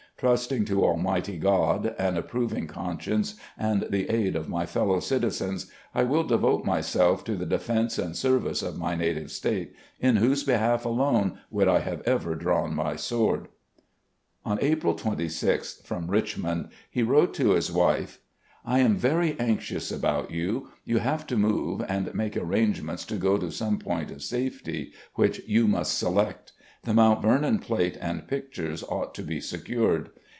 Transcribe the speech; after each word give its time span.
"Trusting 0.21 0.65
to 0.65 0.85
Almighty 0.85 1.39
God, 1.39 1.95
an 1.97 2.15
approving 2.15 2.67
conscience, 2.67 3.37
and 3.57 3.87
the 3.89 4.07
aid 4.07 4.35
of 4.35 4.47
my 4.47 4.67
fellow 4.67 4.99
citizens, 4.99 5.71
I 5.95 6.03
will 6.03 6.23
devote 6.23 6.63
myself 6.63 7.23
to 7.23 7.35
the 7.35 7.47
defense 7.47 7.97
and 7.97 8.15
service 8.15 8.61
of 8.61 8.77
my 8.77 8.93
native 8.93 9.31
State, 9.31 9.73
in 9.99 10.17
whose 10.17 10.43
behalf 10.43 10.85
alone 10.85 11.39
would 11.49 11.67
I 11.67 11.79
have 11.79 12.01
ever 12.01 12.35
drawn 12.35 12.75
my 12.75 12.95
sword." 12.97 13.47
On 14.45 14.59
April 14.61 14.93
26th, 14.93 15.85
from 15.85 16.05
Richmond, 16.11 16.67
he 16.91 17.01
wrote 17.01 17.33
to 17.35 17.53
his 17.53 17.71
wife: 17.71 18.19
THE 18.63 18.73
CONFEDERATE 18.73 18.79
GENERAL 18.79 18.79
29.. 18.79 18.79
I 18.79 18.85
am 18.91 18.97
very 18.99 19.39
anxious 19.39 19.91
about 19.91 20.29
you. 20.29 20.67
You 20.85 20.99
have 20.99 21.25
to 21.25 21.35
move 21.35 21.83
and 21.89 22.13
make 22.13 22.37
arrangements 22.37 23.05
to 23.05 23.15
go 23.15 23.39
to 23.39 23.49
some 23.49 23.79
point 23.79 24.11
of 24.11 24.21
safety, 24.21 24.91
which 25.15 25.41
you 25.47 25.67
must 25.67 25.97
select. 25.97 26.51
The 26.83 26.95
Mount 26.95 27.21
Vernon 27.21 27.59
plate 27.59 27.95
and 28.01 28.27
pictures 28.27 28.81
ought 28.83 29.13
to 29.13 29.21
be 29.21 29.39
secured. 29.39 30.09